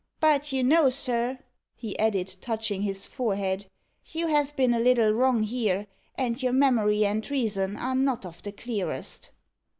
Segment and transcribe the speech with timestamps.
[0.19, 1.37] But you know, sir,"
[1.75, 3.67] he added, touching his forehead,
[4.07, 5.85] "you have been a little wrong here,
[6.15, 9.29] and your memory and reason are not of the clearest."